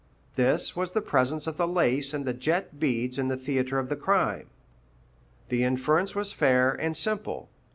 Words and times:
This 0.33 0.75
was 0.75 0.93
the 0.93 0.99
presence 1.01 1.45
of 1.45 1.57
the 1.57 1.67
lace 1.67 2.11
and 2.11 2.25
the 2.25 2.33
jet 2.33 2.79
beads 2.79 3.19
in 3.19 3.27
the 3.27 3.37
theatre 3.37 3.77
of 3.77 3.87
the 3.89 3.95
crime. 3.95 4.47
The 5.49 5.63
inference 5.63 6.15
was 6.15 6.33
fair 6.33 6.71
and 6.71 6.97
simple. 6.97 7.49